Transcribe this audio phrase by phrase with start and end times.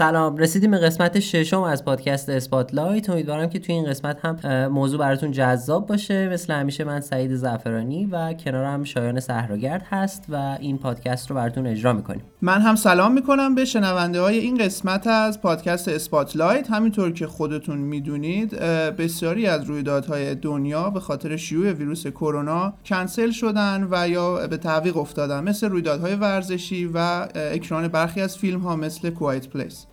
[0.00, 3.10] سلام رسیدیم به قسمت ششم از پادکست اسپاتلایت.
[3.10, 6.28] امیدوارم که توی این قسمت هم موضوع براتون جذاب باشه.
[6.28, 11.66] مثل همیشه من سعید زعفرانی و کنارم شایان صحراگرد هست و این پادکست رو براتون
[11.66, 12.22] اجرا می‌کنیم.
[12.42, 16.70] من هم سلام می‌کنم به شنونده های این قسمت از پادکست اسپاتلایت.
[16.70, 18.50] همینطور که خودتون می‌دونید
[18.98, 24.96] بسیاری از رویدادهای دنیا به خاطر شیوع ویروس کرونا کنسل شدن و یا به تعویق
[24.96, 29.86] افتادن مثل رویدادهای ورزشی و اکران برخی از فیلم ها مثل Quiet Place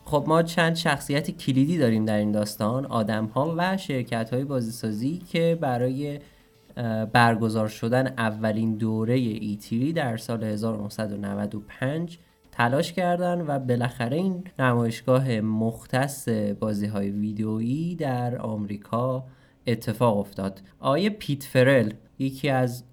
[0.04, 5.22] خب ما چند شخصیت کلیدی داریم در این داستان؟ آدم ها و شرکت های بازیسازی
[5.32, 6.18] که برای
[7.12, 12.18] برگزار شدن اولین دوره ایتیری در سال 1995
[12.52, 16.28] تلاش کردن و بالاخره این نمایشگاه مختص
[16.60, 19.24] بازی های ویدیویی در آمریکا
[19.66, 20.62] اتفاق افتاد.
[20.80, 22.84] آیه پیت فرل یکی از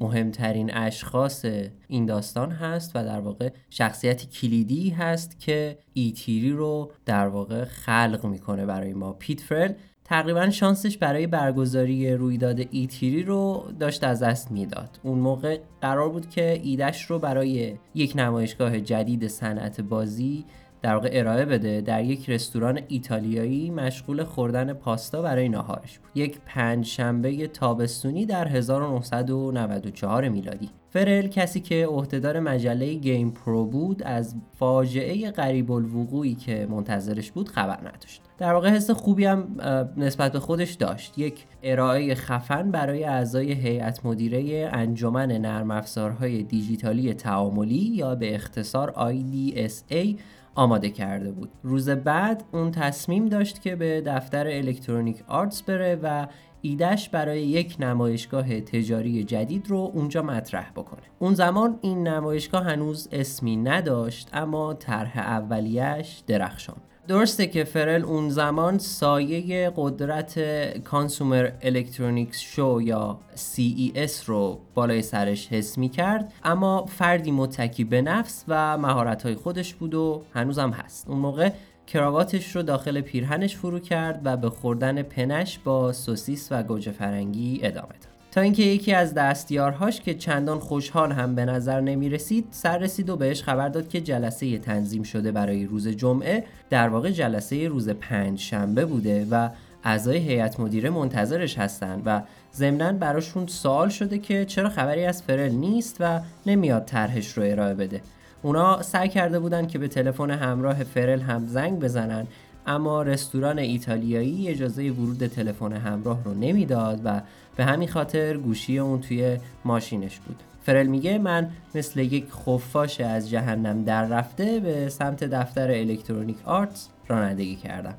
[0.00, 1.46] مهمترین اشخاص
[1.88, 8.26] این داستان هست و در واقع شخصیت کلیدی هست که ایتیری رو در واقع خلق
[8.26, 9.12] می‌کنه برای ما.
[9.12, 9.72] پیت فرل
[10.04, 14.98] تقریبا شانسش برای برگزاری رویداد E3 رو داشت از دست می‌داد.
[15.02, 20.44] اون موقع قرار بود که ایدش رو برای یک نمایشگاه جدید صنعت بازی
[20.82, 26.10] در واقع ارائه بده در یک رستوران ایتالیایی مشغول خوردن پاستا برای ناهارش بود.
[26.14, 30.70] یک پنج شنبه تابستونی در 1994 میلادی.
[30.90, 37.80] فرل کسی که عهدهدار مجله GamePro بود از فاجعه غریب الوقوعی که منتظرش بود خبر
[37.80, 38.22] نداشت.
[38.42, 39.56] در واقع حس خوبی هم
[39.96, 41.18] نسبت به خودش داشت.
[41.18, 48.92] یک ارائه خفن برای اعضای هیئت مدیره انجمن نرم افزارهای دیجیتالی تعاملی یا به اختصار
[48.96, 50.20] IDSA
[50.54, 51.50] آماده کرده بود.
[51.62, 56.26] روز بعد اون تصمیم داشت که به دفتر الکترونیک آرتس بره و
[56.62, 61.02] ایدش برای یک نمایشگاه تجاری جدید رو اونجا مطرح بکنه.
[61.18, 66.76] اون زمان این نمایشگاه هنوز اسمی نداشت اما طرح اولیش درخشان.
[67.08, 70.38] درسته که فرل اون زمان سایه قدرت
[70.84, 78.02] Consumer Electronics Show یا CES رو بالای سرش حس می کرد اما فردی متکی به
[78.02, 81.08] نفس و مهارت خودش بود و هنوزم هست.
[81.08, 81.50] اون موقع
[81.86, 87.60] کراواتش رو داخل پیرهنش فرو کرد و به خوردن پنه‌ش با سوسیس و گوجه فرنگی
[87.62, 88.11] ادامه داد.
[88.32, 93.10] تا اینکه یکی از دستیارهاش که چندان خوشحال هم به نظر نمی رسید سر رسید
[93.10, 97.88] و بهش خبر داد که جلسه تنظیم شده برای روز جمعه در واقع جلسه روز
[97.88, 99.48] پنج شنبه بوده و
[99.84, 102.22] اعضای هیئت مدیره منتظرش هستن و
[102.54, 107.74] ضمنا براشون سوال شده که چرا خبری از فرل نیست و نمیاد طرحش رو ارائه
[107.74, 108.00] بده.
[108.42, 112.26] اونا سعی کرده بودن که به تلفن همراه فرل هم زنگ بزنن
[112.66, 117.20] اما رستوران ایتالیایی اجازه ورود تلفن همراه رو نمی‌داد و
[117.56, 120.36] به همین خاطر گوشی اون توی ماشینش بود.
[120.62, 126.88] فرل میگه من مثل یک خفاش از جهنم در رفته به سمت دفتر الکترونیک آرتس
[127.08, 127.94] رانندگی کردم.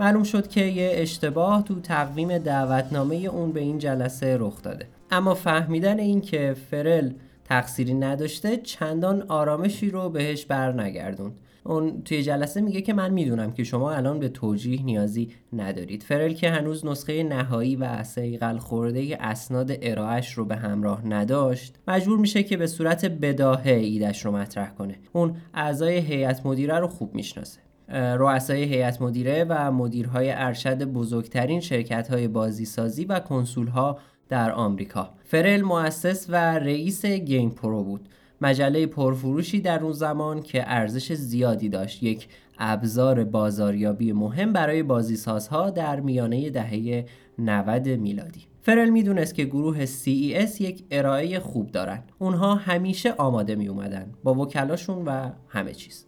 [0.00, 4.86] معلوم شد که یه اشتباه تو تقویم دعوتنامه اون به این جلسه رخ داده.
[5.10, 7.10] اما فهمیدن این که فرل
[7.44, 13.52] تقصیری نداشته چندان آرامشی رو بهش بر نگردوند اون توی جلسه میگه که من می‌دونم
[13.52, 16.02] که شما الان به توجیه نیازی ندارید.
[16.02, 22.18] فرل که هنوز نسخه نهایی و سیقل خورده اسناد ارائهش رو به همراه نداشت مجبور
[22.18, 24.98] میشه که به صورت بداهه ایدش رو مطرح کنه.
[25.12, 27.60] اون اعضای هیئت مدیره رو خوب می‌شناسه.
[27.92, 33.98] رؤسای هیئت مدیره و مدیرهای ارشد بزرگترین شرکت های بازیسازی و کنسول ها
[34.28, 35.10] در آمریکا.
[35.24, 38.08] فرل مؤسس و رئیس GamePro بود.
[38.42, 42.02] مجله پرفروشی در اون زمان که ارزش زیادی داشت.
[42.02, 42.28] یک
[42.58, 47.06] ابزار بازاریابی مهم برای بازیسازها در میانه دهه
[47.38, 48.40] 90 میلادی.
[48.62, 52.02] فرل می‌دونست که گروه CES یک ارائه خوب دارن.
[52.18, 56.06] اونها همیشه آماده می اومدن با وکلاشون و همه چیز.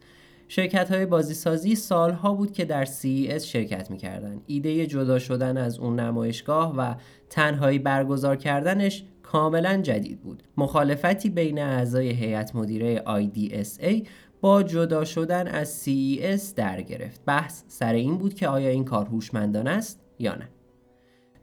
[0.49, 4.41] شرکت های بازیسازی سالها بود که در CES شرکت می‌کردن.
[4.47, 6.95] ایده جدا شدن از اون نمایشگاه و
[7.31, 10.43] تنهایی برگزار کردنش کاملا جدید بود.
[10.57, 14.07] مخالفتی بین اعضای هیئت مدیره IDSA
[14.41, 17.21] با جدا شدن از CES در گرفت.
[17.27, 20.49] بحث سر این بود که آیا این کار هوشمندانه است یا نه.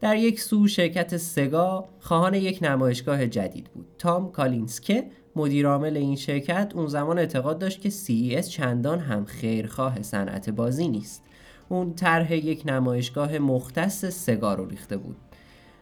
[0.02, 3.86] در یک سو شرکت سگا خواهان یک نمایشگاه جدید بود.
[3.98, 10.50] تام کالینسکه مدیرعامل این شرکت اون زمان اعتقاد داشت که CES چندان هم خیرخواه صنعت
[10.50, 11.24] بازی نیست.
[11.70, 15.16] اون طرح یک نمایشگاه مختص سگا رو ریخته بود.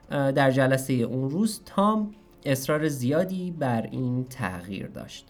[0.10, 2.12] در جلسه اون روز تام
[2.46, 5.28] اصرار زیادی بر این تغییر داشت.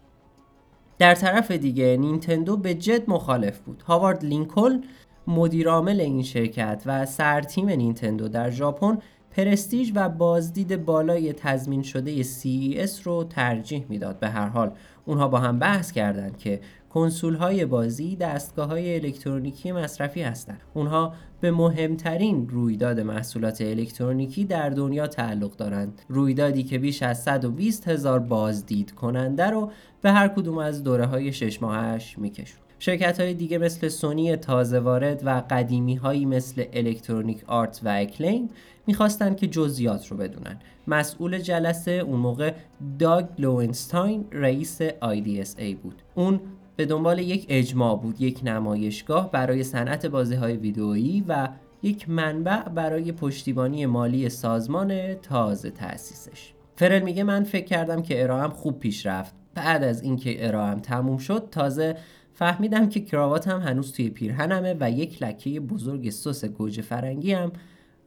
[0.98, 3.82] در طرف دیگه نینتندو به جد مخالف بود.
[3.82, 4.84] هاوارد لینکلن
[5.28, 8.98] مدیرعامل این شرکت و سرتیم نینتندو در ژاپن
[9.32, 14.72] پرستیژ و بازدید بالای تضمین شده CES رو ترجیح می‌داد به هر حال
[15.06, 20.62] اونها با هم بحث کردند که کنسول های بازی دستگاه های الکترونیکی مصرفی هستند.
[20.74, 26.02] اونها به مهمترین رویداد محصولات الکترونیکی در دنیا تعلق دارند.
[26.08, 29.72] رویدادی که بیش از 120 هزار بازدید کننده رو
[30.02, 32.69] به هر کدوم از دوره های شش ماهش میکشون.
[32.80, 38.50] شرکت های دیگه مثل سونی تازه وارد و قدیمی هایی مثل الکترونیک آرت و اکلیم
[38.88, 40.60] می‌خواستن که جزئیات رو بدونن.
[40.88, 42.54] مسئول جلسه اون موقع
[43.00, 46.02] داگ لوینستاین رئیس IDSA بود.
[46.16, 46.40] اون
[46.76, 51.50] به دنبال یک اجماع بود یک نمایشگاه برای صنعت بازی های ویدئویی و
[51.84, 56.54] یک منبع برای پشتیبانی مالی سازمان تازه تأسیسش.
[56.76, 59.36] فرل میگه من فکر کردم که ارائم خوب پیش رفت.
[59.56, 61.96] بعد از اینکه ارائم تموم شد تازه
[62.40, 67.52] فهمیدم که کراواتم هنوز توی پیرهنمه و یک لکه بزرگ سس گوجه فرنگی هم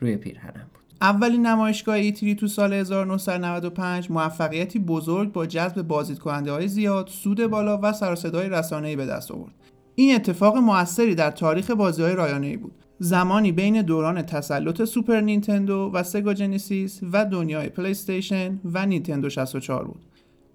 [0.01, 6.53] روی پیرهنم بود اولین نمایشگاه E3 تو سال 1995 موفقیتی بزرگ با جذب بازدید کننده
[6.53, 9.53] های زیاد، سود بالا و سر صدای رسانه‌ای به دست آورد.
[9.95, 12.75] این اتفاق موثری در تاریخ بازی های رایانه‌ای بود.
[12.99, 19.31] زمانی بین دوران تسلط سوپر نینتندو و سگا Genesis و دنیای پلی استیشن و نینتندو
[19.31, 20.03] 64 بود.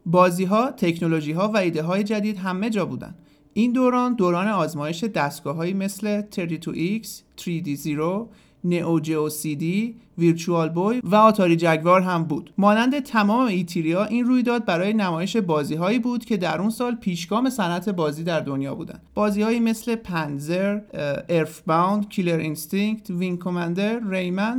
[0.06, 3.16] بازی ها، تکنولوژی ها و ایده های جدید همه جا بودند.
[3.58, 7.08] این دوران دوران آزمایش دستگاه مثل 32X،
[7.38, 8.28] 3DO،
[8.64, 12.54] Neo Geo CD، Virtual Boy و آتاری Jaguar هم بود.
[12.58, 17.50] مانند تمام ایتیریا این رویداد برای نمایش بازی هایی بود که در اون سال پیشگام
[17.50, 19.02] صنعت بازی در دنیا بودند.
[19.14, 20.80] بازی هایی مثل Panzer،
[21.30, 24.02] EarthBound، Killer Instinct، Wing Commander،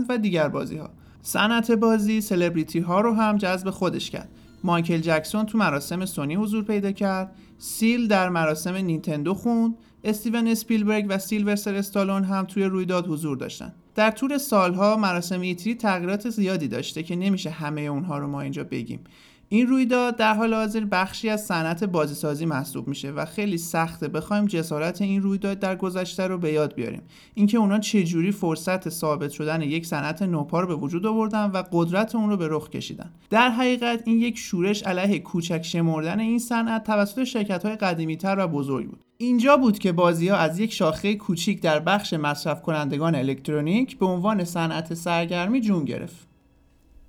[0.09, 0.91] و دیگر بازی ها.
[1.23, 4.29] صنعت بازی سلبریتی ها رو هم جذب خودش کرد.
[4.65, 9.75] مایکل جکسون تو مراسم سونی حضور پیدا کرد سیل در مراسم نینتندو خوند.
[10.05, 13.75] استیون اسپیلبرگ و سیلوستر استالون هم توی رویداد حضور داشتن.
[13.95, 18.65] در طول سالها مراسم ایتری تغییرات زیادی داشته که نمیشه همه اونها رو ما اینجا
[18.65, 19.01] بگیم.
[19.51, 24.47] این رویداد در حال حاضر بخشی از صنعت بازیسازی محسوب میشه و خیلی سخته بخوایم
[24.47, 27.03] جسارت این رویداد در گذشته رو به یاد بیاریم.
[27.35, 32.15] اینکه اونا چجوری فرصت ثابت شدن یک صنعت نوپا رو به وجود آوردن و قدرت
[32.15, 33.11] اون رو به رخ کشیدن.
[33.31, 38.37] در حقیقت این یک شورش علیه کوچک شمردن این صنعت توسط شرکت های قدیمی تر
[38.39, 39.05] و بزرگ بود.
[39.19, 44.07] اینجا بود که بازی ها از یک شاخه کوچیک در بخش مصرف کنندگان الکترونیک به
[44.07, 46.28] عنوان صنعت سرگرمی جون گرفت.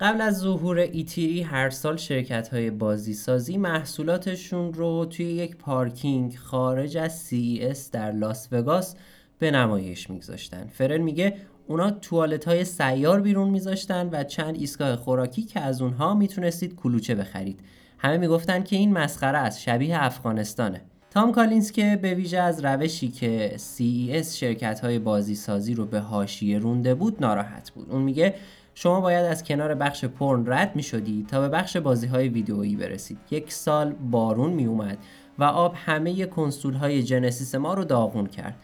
[0.00, 6.36] قبل از ظهور ایتیری هر سال شرکت های بازی سازی محصولاتشون رو توی یک پارکینگ
[6.36, 8.94] خارج از CES در لاس وگاس
[9.38, 10.66] به نمایش میگذاشتن.
[10.66, 16.14] فرل میگه اونا توالت های سیار بیرون میذاشتن و چند ایستگاه خوراکی که از اونها
[16.14, 17.60] می‌تونستید کلوچه بخرید.
[17.98, 20.80] همه می‌گفتن که این مسخره است شبیه افغانستانه.
[21.10, 26.00] تام کالینز که به ویژه از روشی که CES شرکت های بازی سازی رو به
[26.00, 27.90] هاشیه رونده بود ناراحت بود.
[27.90, 28.34] اون میگه
[28.74, 32.76] شما باید از کنار بخش پرن رد می شدی تا به بخش بازی های ویدئویی
[32.76, 33.18] برسید.
[33.30, 34.98] یک سال بارون می اومد
[35.38, 38.56] و آب همه کنسول های جنسیس ما رو داغون کرد.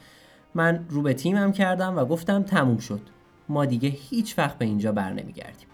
[0.54, 3.00] من رو به تیمم کردم و گفتم تموم شد.
[3.48, 5.68] ما دیگه هیچ وقت به اینجا بر نمیگردیم.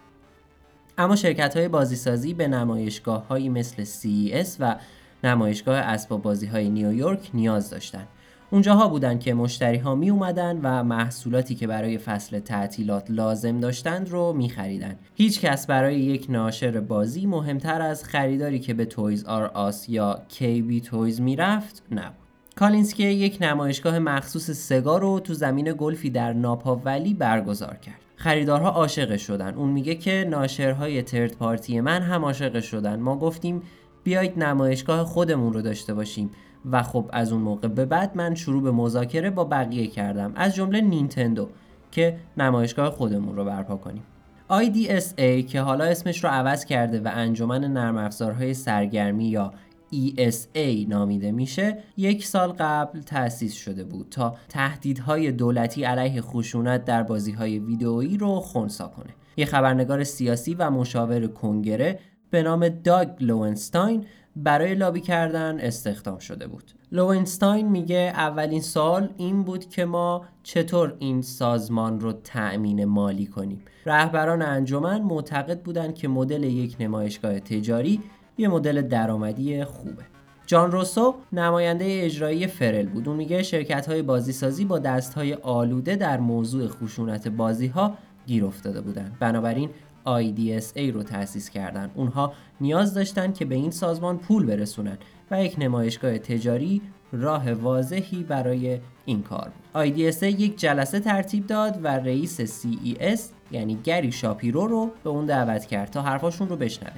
[0.99, 4.77] اما شرکت های بازیسازی به نمایشگاه هایی مثل CES و
[5.25, 8.09] نمایشگاه اسباب بازی های نیویورک نیاز داشتن.
[8.53, 14.09] اونجاها بودن که مشتری ها می اومدن و محصولاتی که برای فصل تعطیلات لازم داشتند
[14.09, 14.97] رو می خریدن.
[15.15, 20.23] هیچ کس برای یک ناشر بازی مهمتر از خریداری که به تویز آر آس یا
[20.29, 22.17] کی تویز می‌رفت نبود.
[22.57, 28.01] کالینسکی یک نمایشگاه مخصوص سگا رو تو زمین گلفی در ناپا ولی برگزار کرد.
[28.17, 29.55] خریدارها عاشق شدن.
[29.55, 33.01] اون میگه که ناشرهای third party من هم عاشق شدن.
[33.01, 33.63] ما گفتیم
[34.05, 36.31] بیایید نمایشگاه خودمون رو داشته باشیم
[36.71, 40.54] و خب از اون موقع به بعد من شروع به مذاکره با بقیه کردم از
[40.54, 41.49] جمله نینتندو
[41.90, 44.02] که نمایشگاه خودمون رو برپا کنیم.
[44.50, 49.52] IDSA که حالا اسمش رو عوض کرده و انجمن نرم افزارهای سرگرمی یا
[49.92, 57.02] ESA نامیده میشه یک سال قبل تأسیس شده بود تا تهدیدهای دولتی علیه خشونت در
[57.02, 59.14] بازیهای ویدئویی رو خونسا کنه.
[59.37, 61.99] یه خبرنگار سیاسی و مشاور کنگره
[62.31, 66.73] به نام داگ لوئنستاین برای لابی کردن استخدام شده بود.
[66.93, 73.62] لوئنستاین میگه اولین سال این بود که ما چطور این سازمان رو تأمین مالی کنیم.
[73.87, 78.01] رهبران انجمن معتقد بودند که مدل یک نمایشگاه تجاری
[78.39, 80.03] یه مدل درآمدی خوبه.
[80.47, 83.09] جان روسو نماینده اجرایی فرل بود.
[83.09, 87.95] اون میگه شرکت های بازی سازی با دست های آلوده در موضوع خشونت بازی ها
[88.27, 89.17] گیر افتاده بودند.
[89.21, 89.71] بنابراین
[90.07, 91.91] IDSA رو تأسیس کردن.
[91.95, 94.99] اونها نیاز داشتن که به این سازمان پول برسونن
[95.31, 96.83] و یک نمایشگاه تجاری
[97.13, 99.87] راه واضحی برای این کار بود.
[99.87, 105.67] IDSA یک جلسه ترتیب داد و رئیس CES یعنی گری شاپیرو رو به اون دعوت
[105.67, 106.93] کرد تا حرفاشون رو بشنوه.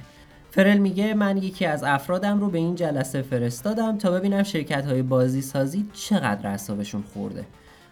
[0.51, 5.01] فرل میگه من یکی از افرادم رو به این جلسه فرستادم تا ببینم شرکت های
[5.01, 7.45] بازی سازی چقدر اعصابشون خورده.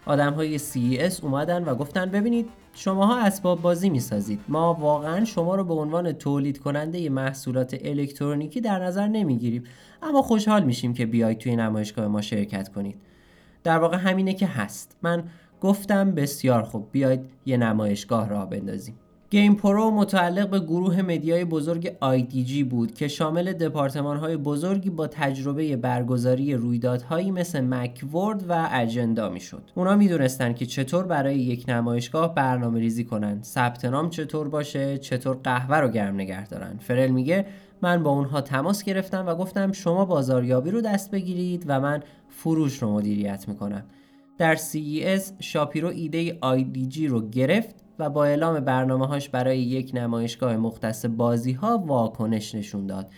[0.05, 4.39] آدم های CES اومدن و گفتن ببینید شماها اسباب بازی می‌سازید.
[4.48, 9.63] ما واقعا شما رو به عنوان تولید کننده محصولات الکترونیکی در نظر نمی‌گیریم.
[10.01, 12.95] اما خوشحال میشیم که بیاید توی نمایشگاه ما شرکت کنید.
[13.63, 14.98] در واقع همینه که هست.
[15.01, 15.24] من
[15.62, 16.88] گفتم بسیار خوب.
[16.91, 18.95] بیاید یه نمایشگاه راه بندازیم.
[19.33, 25.07] GamePro متعلق به گروه media ی بزرگ IDG بود که شامل دپارتمان های بزرگی با
[25.07, 29.71] تجربه برگزاری رویدادهایی مثل Macworld و Agenda می‌شد.
[29.75, 35.37] اونا می‌دونستن که چطور برای یک نمایشگاه برنامه ریزی کنن، ثبت نام چطور باشه، چطور
[35.43, 36.77] قهوه رو گرم نگه دارن.
[36.77, 37.45] فرل میگه
[37.81, 42.83] من با اونها تماس گرفتم و گفتم شما بازاریابی رو دست بگیرید و من فروش
[42.83, 43.83] رو مدیریت می‌کنم.
[44.37, 50.57] در CES شاپیرو ایده IDG رو گرفت و با اعلام برنامه هاش برای یک نمایشگاه
[50.57, 53.12] مختص بازی ها واکنش نشون داد.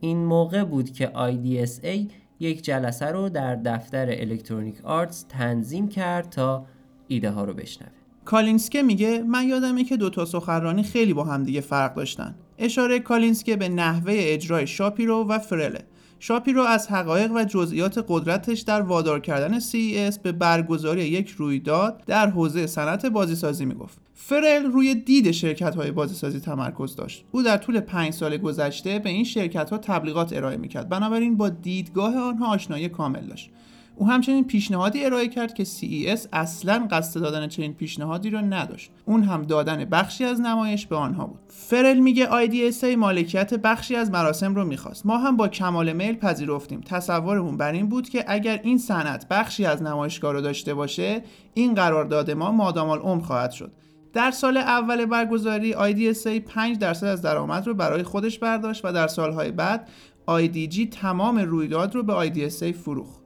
[0.00, 6.66] این موقع بود که IDSA یک جلسه رو در دفتر الکترونیک آرتس تنظیم کرد تا
[7.08, 7.90] ایده ها رو بشنوه.
[8.24, 12.34] کالینسکه میگه من یادمه که دوتا سخنرانی خیلی با همدیگه فرق داشتن.
[12.58, 15.84] اشاره کالینسکه به نحوه اجرای شاپیرو و فرله.
[16.18, 22.30] شاپیرو از حقایق و جزئیات قدرتش در وادار کردن CES به برگزاری یک رویداد در
[22.30, 23.98] حوزه صنعت بازیسازی می‌گفت.
[24.22, 27.24] فرل روی دید شرکت های بازیسازی تمرکز داشت.
[27.32, 30.88] او در طول پنج سال گذشته به این شرکت ها تبلیغات ارائه می‌کرد.
[30.88, 33.50] بنابراین با دیدگاه آنها آشنایی کامل داشت.
[33.96, 39.22] او همچنین پیشنهادی ارائه کرد که CES اصلا قصد دادن چنین پیشنهادی را نداشت اون
[39.22, 44.54] هم دادن بخشی از نمایش به آنها بود فرل میگه IDSA مالکیت بخشی از مراسم
[44.54, 48.78] رو می‌خواست ما هم با کمال میل پذیرفتیم تصورمون بر این بود که اگر این
[48.78, 51.22] صنعت بخشی از نمایشگاه رو داشته باشه
[51.54, 53.72] این قرارداد ما مادام العمر خواهد شد
[54.12, 59.08] در سال اول برگزاری IDSA 5 درصد از درآمد رو برای خودش برداشت و در
[59.08, 59.88] سالهای بعد
[60.28, 63.20] IDG تمام رویداد رو به IDSA فروخت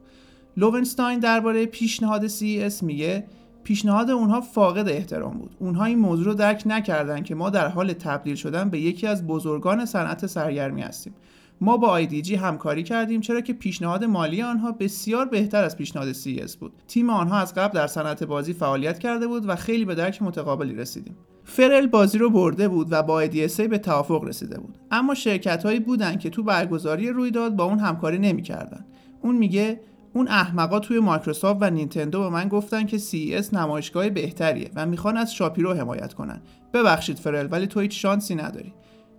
[0.57, 3.27] لوونستاین درباره پیشنهاد CES میگه
[3.63, 5.55] پیشنهاد اونها فاقد احترام بود.
[5.59, 9.27] اونها این موضوع رو درک نکردن که ما در حال تبدیل شدن به یکی از
[9.27, 11.13] بزرگان صنعت سرگرمی هستیم.
[11.61, 16.55] ما با IDG همکاری کردیم چرا که پیشنهاد مالی آنها بسیار بهتر از پیشنهاد CES
[16.57, 16.73] بود.
[16.87, 20.75] تیم آنها از قبل در صنعت بازی فعالیت کرده بود و خیلی به درک متقابلی
[20.75, 21.17] رسیدیم.
[21.43, 24.77] فرل بازی رو برده بود و با IDSA به توافق رسیده بود.
[24.91, 28.85] اما شرکت هایی بودن که تو برگزاری رویداد با اون همکاری نمی‌کردن.
[29.21, 29.79] اون میگه
[30.13, 35.17] اون احمقا توی مایکروسافت و نینتندو به من گفتن که CES نمایشگاه بهتریه و می‌خوان
[35.17, 36.41] از شاپیرو حمایت کنن
[36.73, 38.73] ببخشید فرل ولی تو هیچ شانسی نداری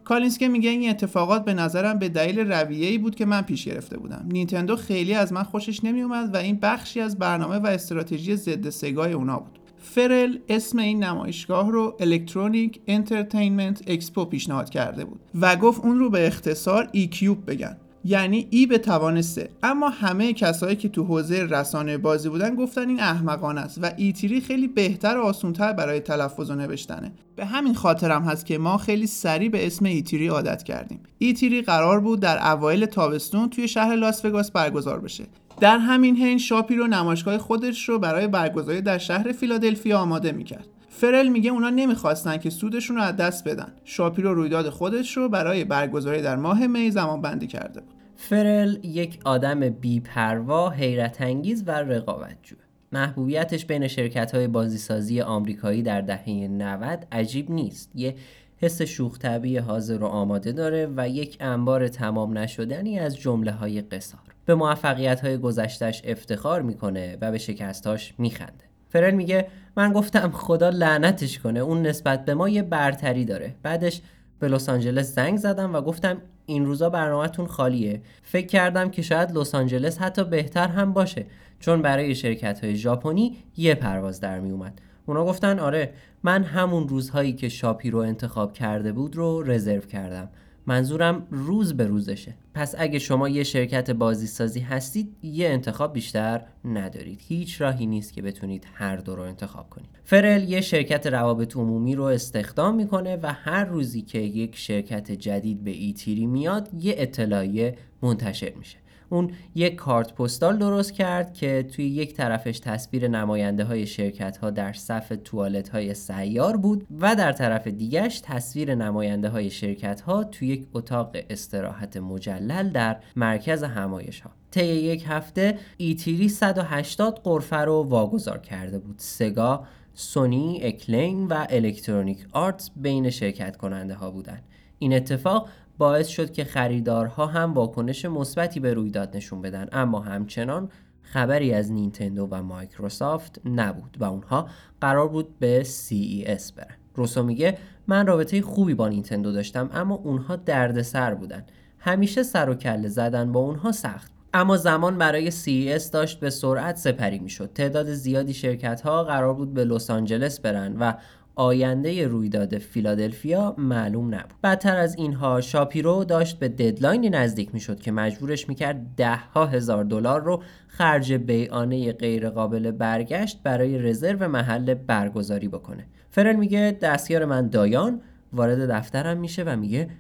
[0.07, 4.27] کالینسکی میگه این اتفاقات به نظرم به دلیل رویه‌ای بود که من پیش گرفته بودم.
[4.33, 9.13] نینتندو خیلی از من خوشش نمیومد و این بخشی از برنامه و استراتژی ضد سگای
[9.13, 9.59] اونا بود.
[9.79, 16.11] فرل اسم این نمایشگاه رو Electronic Entertainment Expo پیشنهاد کرده بود و گفت اون رو
[16.11, 17.77] به اختصار E Cubed بگن.
[18.09, 22.89] یعنی ای به توان سه اما همه کسایی که تو حوزه رسانه بازی بودن گفتن
[22.89, 27.13] این احمقانه است و ایتری خیلی بهتر و آسونتر برای تلفظ و نوشتنه.
[27.37, 31.01] به همین خاطرم هست که ما خیلی سریع به اسم ایتری عادت کردیم.
[31.19, 35.25] ایتری قرار بود در اوایل تابستون توی شهر لاس وگاس برگزار بشه.
[35.61, 40.67] در همین حین شاپیرو نمایشگاه خودش رو برای برگزاری در شهر فیلادلفیا آماده می‌کرد.
[40.89, 43.73] فرل میگه اونا نمی‌خواستن که سودشون رو از دست بدن.
[43.85, 47.96] شاپیرو رویداد خودش رو برای برگزاری در ماه می زمان بندی کرده بود.
[48.17, 52.57] فرل یک آدم بیپروا، حیرت انگیز و رقابتجو.
[52.93, 57.91] محبوبیتش بین شرکت های بازیسازی آمریکایی در دهه 90 عجیب نیست.
[57.95, 58.15] یه
[58.57, 59.25] حس شوخ
[59.67, 64.21] حاضر و آماده داره و یک انبار تمام نشدنی از جمله های قصار.
[64.45, 68.65] به موفقیت های گذشتش افتخار می‌کنه و به شکستاش میخنده.
[68.89, 74.01] فرل میگه من گفتم خدا لعنتش کنه اون نسبت به ما یه برتری داره بعدش
[74.39, 78.03] به لس آنجلس زنگ زدم و گفتم این روزا برنامهتون خالیه.
[78.23, 81.27] فکر کردم که شاید لس آنجلس حتی بهتر هم باشه
[81.61, 86.89] چون برای شرکت های ژاپنی یه پرواز در می اومد اونا گفتن آره من همون
[86.89, 90.29] روزهایی که شاپی رو انتخاب کرده بود رو رزرو کردم.
[90.67, 92.35] منظورم روز به روزشه.
[92.55, 97.21] پس اگه شما یه شرکت بازیسازی هستید یه انتخاب بیشتر ندارید.
[97.29, 99.89] هیچ راهی نیست که بتونید هر دو رو انتخاب کنید.
[100.05, 105.65] فرل یه شرکت روابط عمومی رو استخدام می‌کنه و هر روزی که یک شرکت جدید
[105.65, 108.77] به ایتیری میاد یه اطلاعیه منتشر میشه.
[109.09, 114.51] اون یک کارت پستال درست کرد که توی یک طرفش تصویر نماینده های شرکت ها
[114.51, 120.25] در صف توالت های سیار بود و در طرف دیگش تصویر نماینده های شرکت ها
[120.25, 127.57] توی یک اتاق استراحت مجلل در مرکز همایش ها طی یک هفته ایتیری 180 قرفه
[127.57, 134.43] رو واگذار کرده بود سگا سونی، اکلین و الکترونیک آرتس بین شرکت کننده ها بودند.
[134.79, 139.69] این اتفاق باعث شد که خریدارها هم واکنش مثبتی به رویداد نشون بدن.
[139.73, 140.71] اما همچنان
[141.03, 144.49] خبری از نینتندو و مایکروسافت نبود و اونها
[144.81, 146.77] قرار بود به CES برن.
[146.95, 151.45] روسو میگه من رابطه خوبی با نینتندو داشتم اما اونها دردسر بودن.
[151.79, 156.77] همیشه سر و کله زدن با اونها سخت اما زمان برای CES داشت به سرعت
[156.77, 157.53] سپری می‌شد.
[157.55, 160.93] تعداد زیادی شرکت ها قرار بود به لس آنجلس برن و
[161.39, 164.35] آینده رویداد فیلادلفیا معلوم نبود.
[164.45, 169.85] بدتر از اینها شاپیرو داشت به ددلاینی نزدیک می‌شد که مجبورش می‌کرد ده ها هزار
[169.85, 175.87] دلار رو خرج بیانه غیرقابل برگشت برای رزرو محل برگزاری بکنه.
[176.11, 178.01] فرل میگه دستیار من دایان
[178.33, 179.91] وارد دفترم میشه و میگه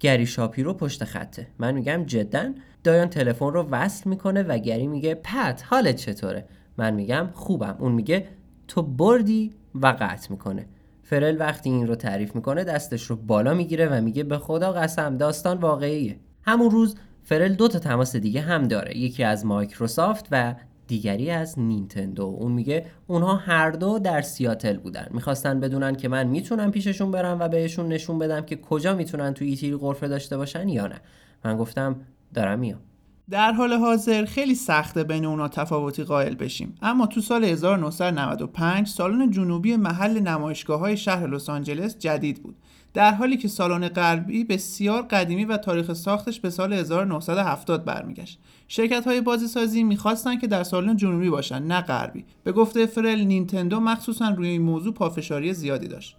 [0.00, 1.46] گری شاپیرو پشت خطه.
[1.58, 2.52] من میگم جدا
[2.84, 6.44] دایان تلفن رو وصل می‌کنه و گری میگه پت حالت چطوره؟
[6.76, 7.76] من میگم خوبم.
[7.78, 8.28] اون میگه
[8.68, 10.66] تو بردی و قطع می‌کنه.
[11.12, 15.16] فرل وقتی این رو تعریف می‌کنه دستش رو بالا می‌گیره و میگه به خدا قسم
[15.16, 16.16] داستان واقعیه.
[16.42, 20.54] همون روز فرل دو تا تماس دیگه هم داره یکی از مایکروسافت و
[20.86, 22.24] دیگری از نینتندو.
[22.24, 25.06] اون میگه اونها هر دو در سیاتل بودن.
[25.10, 29.44] می‌خواستن بدونن که من می‌تونم پیششون برم و بهشون نشون بدم که کجا می‌تونن تو
[29.44, 31.00] ایتیری غرفه داشته باشن یا نه.
[31.44, 32.00] من گفتم
[32.34, 32.80] دارم میام.
[33.30, 36.74] در حال حاضر خیلی سخته بین اونا تفاوتی قائل بشیم.
[36.82, 42.56] اما تو سال 1995 سالن جنوبی محل نمایشگاه های شهر لس آنجلس جدید بود.
[42.94, 49.06] در حالی که سالن غربی بسیار قدیمی و تاریخ ساختش به سال 1970 برمیگشت شرکت
[49.06, 52.24] های بازی سازی می‌خواستن که در سالن جنوبی باشن نه غربی.
[52.44, 56.16] به گفته فرل نینتندو مخصوصا روی این موضوع پافشاری زیادی داشت.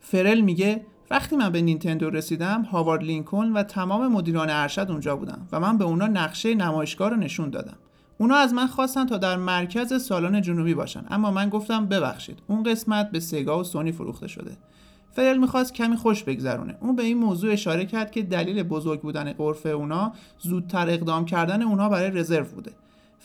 [0.00, 5.38] فرل میگه وقتی من به نینتندو رسیدم هاوارد لینکلن و تمام مدیران ارشد اونجا بودن
[5.52, 7.76] و من به اونا نقشه نمایشگاه رو نشون دادم.
[8.18, 12.62] اونا از من خواستن تا در مرکز سالن جنوبی باشن اما من گفتم ببخشید اون
[12.62, 14.56] قسمت به سگا و سونی فروخته شده.
[15.12, 16.76] فرل می‌خواست کمی خوش بگذرونه.
[16.80, 21.62] اون به این موضوع اشاره کرد که دلیل بزرگ بودن قرفه اونا زودتر اقدام کردن
[21.62, 22.72] اونا برای رزرو بوده.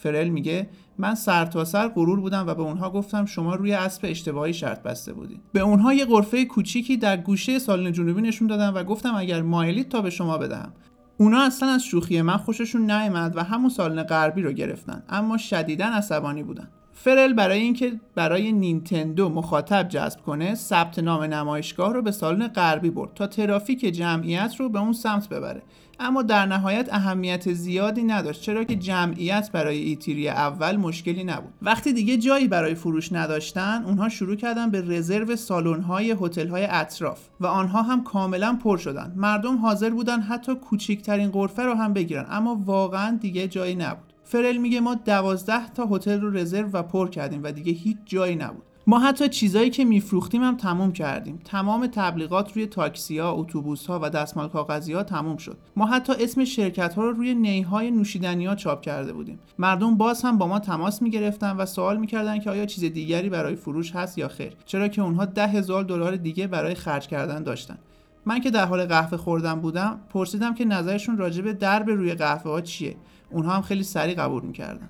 [0.03, 4.53] فرل میگه من سرتاسر سر غرور بودم و به اونها گفتم شما روی اسب اشتباهی
[4.53, 8.83] شرط بسته بودید به اونها یه قرفه کوچیکی در گوشه سالن جنوبی نشون دادم و
[8.83, 10.73] گفتم اگر مایلید تا به شما بدهم.
[11.17, 15.85] اونا اصلا از شوخی من خوششون نیامد و همون سالن غربی رو گرفتن اما شدیدا
[15.85, 16.69] عصبانی بودن.
[16.93, 22.89] فرل برای اینکه برای نینتندو مخاطب جذب کنه ثبت نام نمایشگاه رو به سالن غربی
[22.89, 25.63] برد تا ترافیک جمعیت رو به اون سمت ببره.
[25.99, 31.53] اما در نهایت اهمیت زیادی نداشت چرا که جمعیت برای ایتیری اول مشکلی نبود.
[31.61, 37.47] وقتی دیگه جایی برای فروش نداشتن اونها شروع کردن به رزرو سالن‌های هتل‌های اطراف و
[37.47, 39.13] آنها هم کاملا پر شدن.
[39.15, 44.13] مردم حاضر بودن حتی کوچکترین غرفه رو هم بگیرن اما واقعا دیگه جایی نبود.
[44.23, 48.35] فرل میگه ما دوازده تا هتل رو رزرو و پر کردیم و دیگه هیچ جایی
[48.35, 48.63] نبود.
[48.89, 51.39] ما حتی چیزایی که میفروختیم هم تموم کردیم.
[51.45, 55.57] تمام تبلیغات روی تاکسی ها اتوبوس ها و دستمال کاغذی ها تموم شد.
[55.75, 59.39] ما حتی اسم شرکت ها رو روی نیهای نوشیدنی ها چاپ کرده بودیم.
[59.59, 63.55] مردم باز هم با ما تماس می‌گرفتن و سوال می‌کردن که آیا چیز دیگری برای
[63.55, 67.77] فروش هست یا خیر چرا که اونها ده هزار دلار دیگه برای خرج کردن داشتن.
[68.25, 72.51] من که در حال قهوه خوردن بودم پرسیدم که نظرشون راجع به درب روی قهوه
[72.51, 72.95] ها چیه.
[73.31, 74.89] اونها هم خیلی سریع قبول می‌کردن.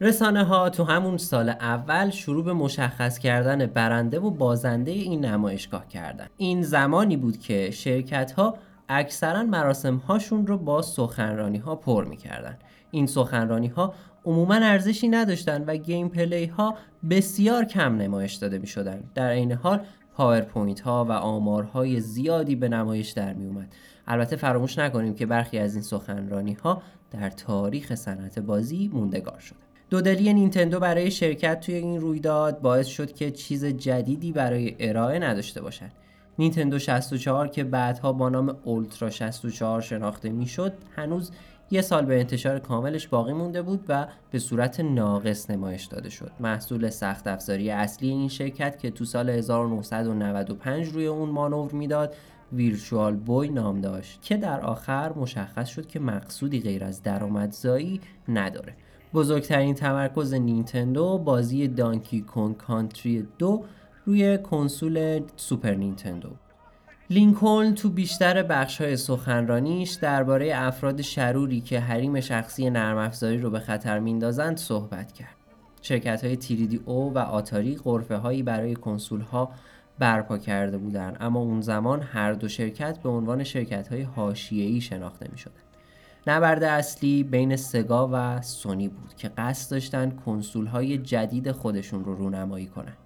[0.00, 5.88] رسانه ها تو همون سال اول شروع به مشخص کردن برنده و بازنده این نمایشگاه
[5.88, 8.56] کردن این زمانی بود که شرکت ها
[8.88, 12.58] اکثرا مراسم هاشون رو با سخنرانی ها پر می‌کردن
[12.90, 16.74] این سخنرانی ها عموما ارزشی نداشتن و gameplay ها
[17.10, 19.02] بسیار کم نمایش داده می شدن.
[19.14, 19.80] در این حال
[20.14, 23.72] پاورپوینت ها و آمارهای زیادی به نمایش در می اومد.
[24.06, 29.67] البته فراموش نکنیم که برخی از این سخنرانی ها در تاریخ صنعت بازی موندگار شده.
[29.90, 35.60] دودلی نینتندو برای شرکت توی این رویداد باعث شد که چیز جدیدی برای ارائه نداشته
[35.62, 35.90] باشد.
[36.38, 41.30] نینتندو 64 که بعدها با نام اولترا 64 شناخته می‌شد هنوز
[41.70, 46.30] یه سال به انتشار کاملش باقی مونده بود و به صورت ناقص نمایش داده شد
[46.40, 52.14] محصول سخت افزاری اصلی این شرکت که تو سال 1995 روی اون مانور می‌داد
[52.52, 58.74] Virtual Boy نام داشت که در آخر مشخص شد که مقصودی غیر از درآمدزایی نداره
[59.14, 63.64] بزرگترین تمرکز نینتندو بازی Donkey Kong Country دو
[64.06, 66.30] روی کنسول سوپر نینتندو
[67.10, 73.50] لینکلن تو بیشتر بخش های سخنرانیش درباره افراد شروری که حریم شخصی نرم افزاری رو
[73.50, 75.34] به خطر میندازند صحبت کرد.
[75.82, 79.50] شرکت های 3DO و آتاری غرفه هایی برای کنسول ها
[79.98, 85.28] برپا کرده بودند اما اون زمان هر دو شرکت به عنوان شرکت های حاشیه‌ای شناخته
[85.32, 85.67] می شدن.
[86.28, 92.14] نبرد اصلی بین سگا و سونی بود که قصد داشتن کنسول های جدید خودشون رو
[92.14, 92.96] رونمایی کنند.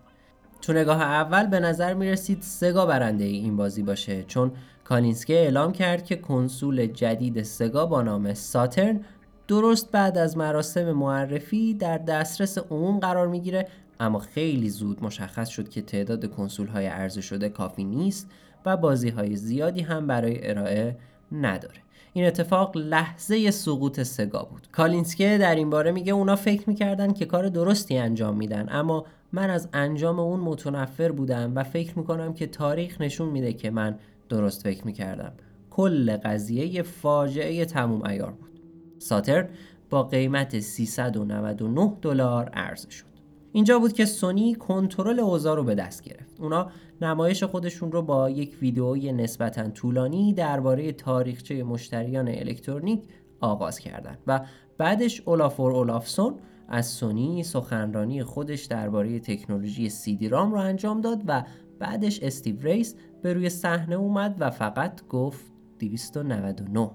[0.63, 4.53] تو نگاه اول به نظر می رسید سگا برنده این بازی باشه چون
[4.85, 9.01] کالینسکی اعلام کرد که کنسول جدید سگا با نام Saturn
[9.49, 13.69] درست بعد از مراسم معرفی در دسترس عموم قرار می‌گیره
[14.01, 18.31] اما خیلی زود مشخص شد که تعداد کنسول های عرضه شده کافی نیست
[18.67, 20.97] و بازی های زیادی هم برای ارائه
[21.33, 21.81] نداره
[22.13, 24.69] این اتفاق لحظه سقوط سگا بود.
[24.73, 29.51] کالینسکی در این باره میگه اونا فکر می‌کردن که کار درستی انجام میدن اما من
[29.51, 33.99] از انجام اون متنفر بودم و فکر می‌کنم که تاریخ نشون میده که من
[34.29, 35.33] درست فکر می‌کردم.
[35.71, 38.61] کل قضیه فاجعه تموم عیار بود.
[38.99, 39.49] ساترن
[39.91, 43.12] با قیمت 399 دلار عرضه شد.
[43.53, 46.41] اینجا بود که سونی کنترل اوضاع رو به دست گرفت.
[46.41, 46.71] اونا
[47.03, 53.03] نمایش خودشون رو با یک ویدئوی نسبتا طولانی درباره تاریخچه مشتریان الکترونیک
[53.41, 54.41] آغاز کردند و
[54.79, 56.35] بعدش اولافور اولافسون
[56.69, 61.45] از سونی سخنرانی خودش درباره تکنولوژی دی رام رو انجام داد و
[61.79, 66.91] بعدش استیو ریس به روی صحنه اومد و فقط گفت 299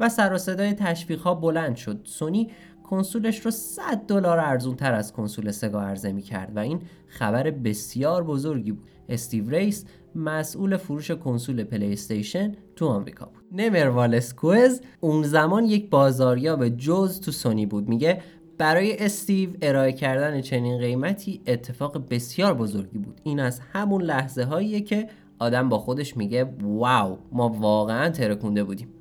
[0.00, 2.00] و سر و صدای تشویق ها بلند شد.
[2.04, 2.50] سونی
[2.84, 7.50] کنسولش رو 100 دلار ارزون تر از کنسول سگا عرضه می کرد و این خبر
[7.50, 8.88] بسیار بزرگی بود.
[9.08, 13.60] استیو ریس مسئول فروش کنسول پلی استیشن تو آمریکا بود.
[13.60, 17.88] نمر والسکوز اون زمان یک بازاریاب جزء تو سونی بود.
[17.88, 18.22] میگه
[18.58, 23.20] برای استیو ارائه کردن چنین قیمتی اتفاق بسیار بزرگی بود.
[23.24, 28.93] این از همون لحظه هاییه که آدم با خودش میگه واو ما واقعا ترکونده بودیم.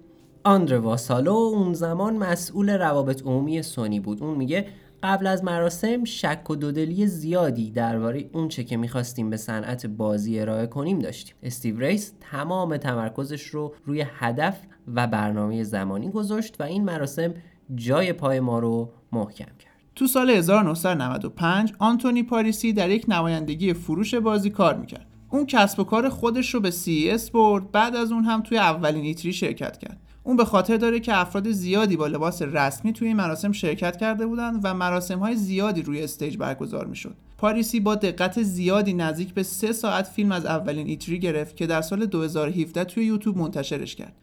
[0.46, 4.24] آندر واسالو اون زمان مسئول روابط عمومی سونی بود.
[4.24, 4.68] اون میگه
[5.04, 10.68] قبل از مراسم شک و دودلی زیادی درباره اونچه که می‌خواستیم به صنعت بازی ارائه
[10.68, 11.36] کنیم داشتیم.
[11.44, 14.60] استیو ریس تمام تمرکزش رو روی هدف
[14.96, 17.34] و برنامه زمانی گذاشت و این مراسم
[17.76, 19.74] جای پای ما رو محکم کرد.
[19.96, 25.08] تو سال 1995 آنتونی پاریسی در یک نمایندگی فروش بازی کار می‌کرد.
[25.30, 27.72] اون کسب و کار خودش رو به CES برد.
[27.72, 30.00] بعد از اون هم توی اولین ایتری شرکت کرد.
[30.24, 34.26] اون به خاطر داره که افراد زیادی با لباس رسمی توی این مراسم شرکت کرده
[34.26, 37.16] بودند و مراسم های زیادی روی استیج برگزار می‌شد.
[37.38, 41.82] پاریسی با دقت زیادی نزدیک به سه ساعت فیلم از اولین ایتری گرفت که در
[41.82, 44.16] سال 2017 توی یوتیوب منتشرش کرد.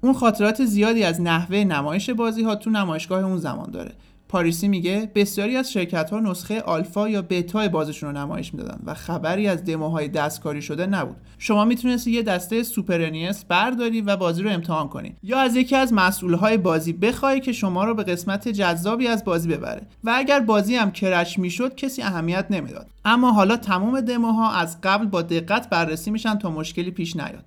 [0.00, 3.92] اون خاطرات زیادی از نحوه نمایش بازی ها تو نمایشگاه اون زمان داره
[4.28, 8.94] پاریسی میگه بسیاری از شرکت ها نسخه آلفا یا بتا بازیشون رو نمایش می‌دادن و
[8.94, 11.16] خبری از دموهای دستکاری شده نبود.
[11.38, 15.76] شما می‌تونستی یه دسته سوپر NES برداری و بازی رو امتحان کنی یا از یکی
[15.76, 20.40] از مسئولهای بازی بخوای که شما رو به قسمت جذابی از بازی ببره و اگر
[20.40, 22.86] بازی هم کرش می‌شد کسی اهمیت نمی‌داد.
[23.04, 27.44] اما حالا تمام دموها از قبل با دقت بررسی میشن تا مشکلی پیش نیاد.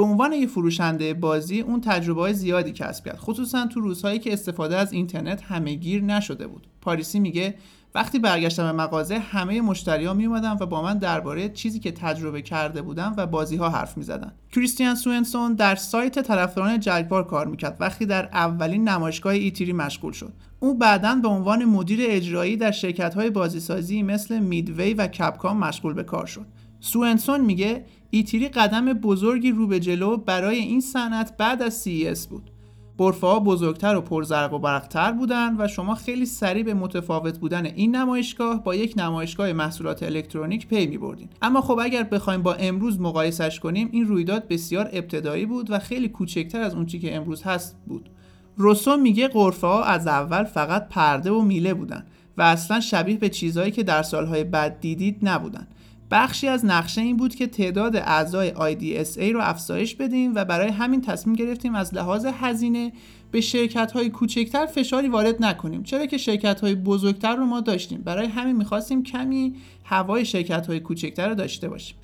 [0.00, 4.32] به عنوان یه فروشنده بازی اون تجربه های زیادی کسب کرد خصوصا تو روزهایی که
[4.32, 7.54] استفاده از اینترنت همهگیر نشده بود پاریسی میگه
[7.94, 12.82] وقتی برگشتم به مغازه همه مشتریا می و با من درباره چیزی که تجربه کرده
[12.82, 14.04] بودم و بازی ها حرف می.
[14.52, 20.32] کریستیان سوئنسون در سایت طرفداران جگبار کار می‌کرد وقتی در اولین نمایشگاه ایتیری مشغول شد.
[20.60, 25.94] او بعدا به عنوان مدیر اجرایی در شرکت های بازیسازی مثل میدوی و کپکام مشغول
[25.94, 26.46] به کار شد.
[26.80, 32.50] سوئنسون میگه ایتیری قدم بزرگی رو به جلو برای این صنعت بعد از CES بود.
[33.00, 37.66] قرفه ها بزرگتر و پرزرق و برقتر بودن و شما خیلی سریع به متفاوت بودن
[37.66, 42.54] این نمایشگاه با یک نمایشگاه محصولات الکترونیک پی می بردین اما خب اگر بخوایم با
[42.54, 47.16] امروز مقایسش کنیم این رویداد بسیار ابتدایی بود و خیلی کوچکتر از اون چی که
[47.16, 48.10] امروز هست بود.
[48.56, 53.28] روسو میگه قرفه ها از اول فقط پرده و میله بودن و اصلا شبیه به
[53.28, 55.66] چیزهایی که در سالهای بعد دیدید نبودن.
[56.10, 61.00] بخشی از نقشه این بود که تعداد اعضای IDSA رو افزایش بدیم و برای همین
[61.00, 62.92] تصمیم گرفتیم از لحاظ هزینه
[63.30, 65.82] به شرکت های کوچکتر فشاری وارد نکنیم.
[65.82, 68.02] چرا که شرکت های بزرگتر رو ما داشتیم.
[68.02, 71.96] برای همین می‌خواستیم کمی هوای شرکت های کوچکتر رو داشته باشیم.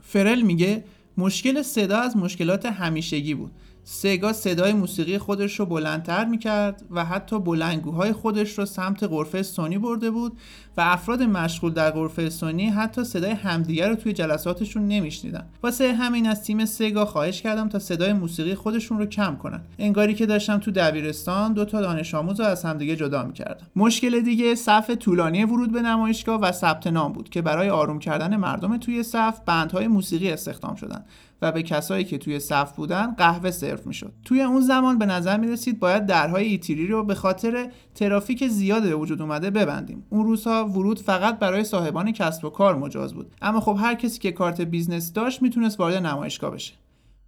[0.00, 0.84] فرل میگه
[1.18, 3.50] مشکل صدا از مشکلات همیشگی بود.
[3.88, 9.78] سگا صدای موسیقی خودش رو بلندتر می‌کرد و حتی بلنگوهای خودش رو سمت غرفه سونی
[9.78, 10.32] برده بود
[10.76, 15.44] و افراد مشغول در غرفه سونی حتی صدای همدیگر رو توی جلساتشون نمیشنیدن.
[15.62, 19.60] واسه همین از تیم سگا خواهش کردم تا صدای موسیقی خودشون رو کم کنن.
[19.78, 23.66] انگاری که داشتم تو دبیرستان دو تا دانش آموز رو از همدیگه جدا می‌کردم.
[23.76, 28.36] مشکل دیگه صف طولانی ورود به نمایشگاه و ثبت نام بود که برای آروم کردن
[28.36, 31.04] مردم توی صف بندهای موسیقی استخدام شدن.
[31.42, 34.12] و به کسایی که توی صف بودن قهوه سرو می‌شد.
[34.24, 38.82] توی اون زمان به نظر می رسید باید درهای E3 رو به خاطر ترافیک زیاد
[38.82, 40.06] به وجود اومده ببندیم.
[40.10, 43.34] اون روزها ورود فقط برای صاحبان کسب و کار مجاز بود.
[43.42, 46.74] اما خب هر کسی که کارت business داشت می‌تونست وارد نمایشگاه بشه.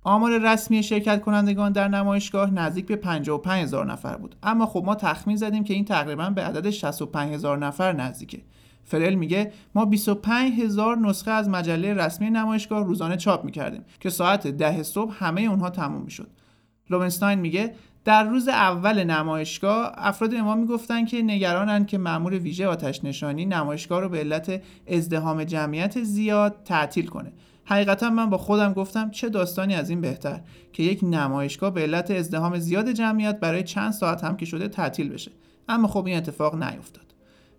[0.02, 4.36] آمار رسمی شرکت کنندگان در نمایشگاه نزدیک به 55 هزار نفر بود.
[4.42, 8.42] اما خب ما تخمین زدیم که این تقریبا به عدد 65 هزار نفر نزدیکه.
[8.88, 14.46] فرل میگه ما 25 هزار نسخه از مجله رسمی نمایشگاه روزانه چاپ می‌کردیم که ساعت
[14.46, 16.30] ده صبح همه اونها تموم می‌شد.
[16.90, 17.74] لومنستاین میگه
[18.04, 23.46] در روز اول نمایشگاه افراد به ما می‌گفتن که نگرانند که مأمور ویژه آتش نشانی
[23.46, 27.32] نمایشگاه رو به علت ازدهام جمعیت زیاد تعطیل کنه.
[27.64, 30.40] حقیقتا من با خودم گفتم چه داستانی از این بهتر
[30.72, 35.08] که یک نمایشگاه به علت ازدهام زیاد جمعیت برای چند ساعت هم که شده تعطیل
[35.08, 35.30] بشه.
[35.68, 37.07] اما خب این اتفاق نیفتاد.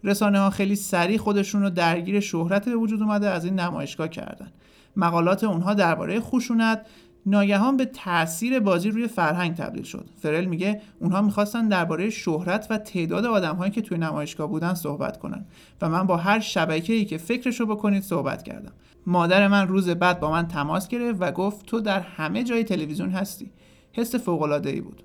[0.04, 4.52] رسانه ها خیلی سریع خودشون رو درگیر شهرت به وجود اومده از این نمایشگاه کردن.
[4.96, 6.86] مقالات اونها درباره خشونت
[7.26, 10.10] ناگهان به تاثیر بازی روی فرهنگ تبدیل شد.
[10.22, 15.46] فرل میگه اونها می‌خواستن درباره شهرت و تعداد آدمهایی که توی نمایشگاه بودن صحبت کنن
[15.82, 18.72] و من با هر شبکه‌ای که فکرشو بکنید صحبت کردم.
[19.06, 23.10] مادر من روز بعد با من تماس گرفت و گفت تو در همه جای تلویزیون
[23.10, 23.52] هستی.
[23.94, 25.04] حس فوق‌العاده‌ای بود.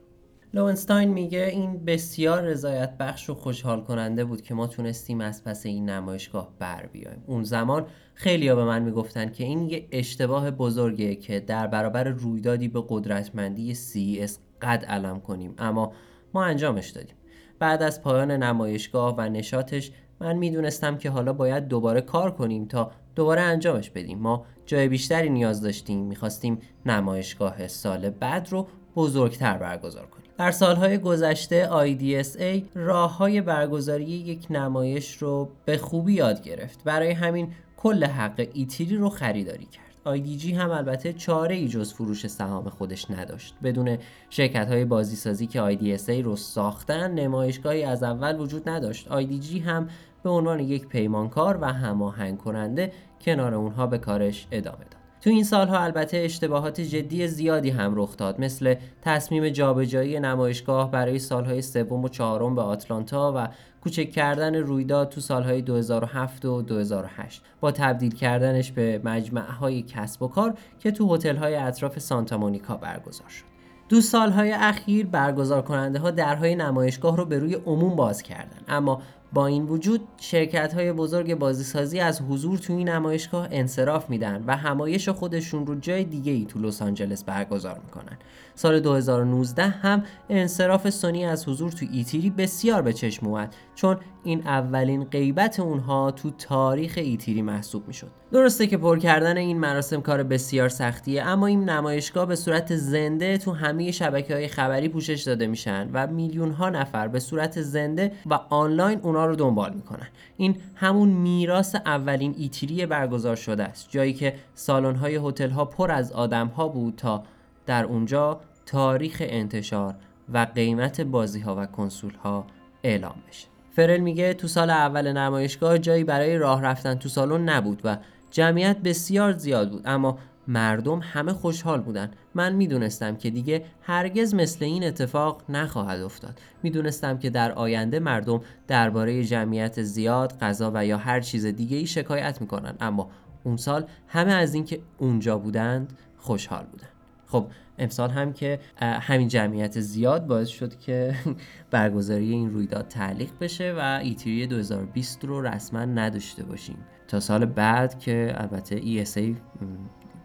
[0.54, 5.66] لوونستاین میگه این بسیار رضایت بخش و خوشحال کننده بود که ما تونستیم از پس
[5.66, 7.24] این نمایشگاه بر بیایم.
[7.26, 12.04] اون زمان خیلی ها به من می‌گفتن که این یه اشتباه بزرگه که در برابر
[12.04, 14.30] رویدادی به قدرتمندی CES
[14.62, 15.54] قد علم کنیم.
[15.58, 15.92] اما
[16.34, 17.16] ما انجامش دادیم.
[17.58, 19.90] بعد از پایان نمایشگاه و نشاتش
[20.20, 24.18] من می‌دونستم که حالا باید دوباره کار کنیم تا دوباره انجامش بدیم.
[24.18, 26.06] ما جای بیشتری نیاز داشتیم.
[26.06, 30.13] می‌خواستیم نمایشگاه سال بعد رو بزرگتر برگزار کنیم.
[30.38, 36.84] در سالهای گذشته IDSA راه های برگزاری یک نمایش رو به خوبی یاد گرفت.
[36.84, 39.84] برای همین کل حق ایتیری رو خریداری کرد.
[40.06, 43.54] IDG هم البته چاره ای جز فروش سهام خودش نداشت.
[43.62, 43.98] بدون
[44.30, 49.08] شرکت های بازی سازی که IDSA رو ساختن نمایشگاهی از اول وجود نداشت.
[49.08, 49.88] IDG هم
[50.22, 54.93] به عنوان یک پیمانکار و هماهنگ کننده کنار اونها به کارش ادامه داد.
[55.24, 61.18] تو این سالها البته اشتباهات جدی زیادی هم رخ داد مثل تصمیم جابجایی نمایشگاه برای
[61.18, 63.48] سالهای سوم و چهارم به آتلانتا و
[63.82, 70.28] کوچک کردن رویداد تو سالهای 2007 و 2008 با تبدیل کردنش به مجمعهای کسب و
[70.28, 73.44] کار که تو هتل‌های اطراف سانتا مونیکا برگزار شد.
[73.88, 79.02] دو سالهای اخیر برگزار کننده ها درهای نمایشگاه رو به روی عموم باز کردن اما
[79.34, 84.56] با این وجود شرکت های بزرگ بازیسازی از حضور تو این نمایشگاه انصراف میدن و
[84.56, 88.18] همایش خودشون رو جای دیگه ای تو لس آنجلس برگزار می‌کنن.
[88.54, 94.40] سال 2019 هم انصراف سونی از حضور تو ایتیری بسیار به چشم اومد چون این
[94.46, 98.10] اولین غیبت اونها تو تاریخ ایتیری محسوب می‌شد.
[98.32, 103.38] درسته که پر کردن این مراسم کار بسیار سختیه اما این نمایشگاه به صورت زنده
[103.38, 108.12] تو همه شبکه های خبری پوشش داده میشن و میلیون ها نفر به صورت زنده
[108.26, 110.08] و آنلاین اونا رو دنبال می‌کنن.
[110.36, 115.90] این همون میراث اولین ایتیری برگزار شده است جایی که سالن های هتل ها پر
[115.90, 117.24] از آدم ها بود تا
[117.66, 119.94] در اونجا تاریخ انتشار
[120.32, 122.46] و قیمت بازی ها و کنسول ها
[122.82, 123.46] اعلام بشه.
[123.76, 127.98] فرل میگه تو سال اول نمایشگاه جایی برای راه رفتن تو سالن نبود و
[128.30, 132.10] جمعیت بسیار زیاد بود اما مردم همه خوشحال بودن.
[132.34, 136.40] من می‌دونستم که دیگه هرگز مثل این اتفاق نخواهد افتاد.
[136.62, 141.86] می‌دونستم که در آینده مردم درباره جمعیت زیاد غذا و یا هر چیز دیگه ای
[141.86, 143.10] شکایت می‌کنن اما
[143.44, 146.88] اون سال همه از اینکه اونجا بودند خوشحال بودن.
[147.34, 147.46] خب
[147.78, 151.14] امسال هم که همین جمعیت زیاد باعث شد که
[151.70, 156.76] برگزاری این رویداد تعلیق بشه و ایتیری 2020 رو رسما نداشته باشیم.
[157.08, 159.34] تا سال بعد که البته ESA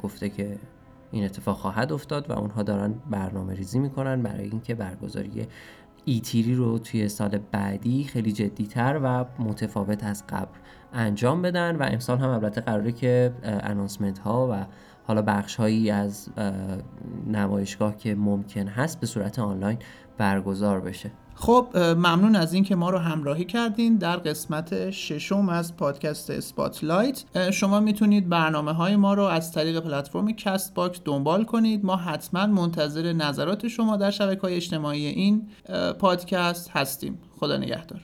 [0.03, 0.57] گفته که
[1.11, 5.47] این اتفاق خواهد افتاد و اونها دارن برنامه ریزی می‌کنن برای اینکه برگزاری
[6.05, 10.57] E3 رو توی سال بعدی خیلی جدیتر و متفاوت از قبل
[10.93, 14.65] انجام بدن و امسال هم البته قراره که announcement ها و
[15.09, 16.29] حالا بخش هایی از
[17.27, 19.77] نمایشگاه که ممکن هست به صورت آنلاین
[20.17, 21.11] برگزار بشه.
[21.35, 27.23] خب ممنون از اینکه ما رو همراهی کردین در قسمت ششم از پادکست Spotlight.
[27.51, 31.85] شما می‌تونید برنامه های ما رو از طریق پلتفرم Castbox دنبال کنید.
[31.85, 35.47] ما حتما منتظر نظرات شما در شبکه های اجتماعی این
[35.99, 37.19] پادکست هستیم.
[37.39, 38.01] خدا نگهدار.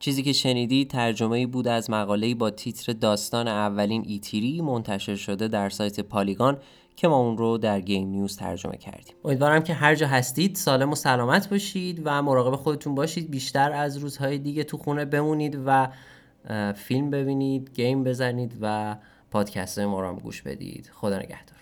[0.00, 5.68] چیزی که شنیدی ترجمه بود از مقاله با تیتر داستان اولین ایتیری منتشر شده در
[5.68, 6.58] سایت پالیگان
[6.96, 9.14] که ما اون رو در گیم نیوز ترجمه کردیم.
[9.24, 13.30] امیدوارم که هر جا هستید سالم و سلامت باشید و مراقب خودتون باشید.
[13.30, 15.88] بیشتر از روزهای دیگه تو خونه بمونید و
[16.72, 18.96] فیلم ببینید گیم بزنید و
[19.30, 20.90] پادکست ما رو هم گوش بدید.
[20.94, 21.60] خدا نگهدار.